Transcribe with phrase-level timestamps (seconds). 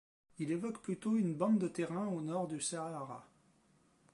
[0.39, 3.23] Il évoque plutôt une bande de terrain au nord du Sahara.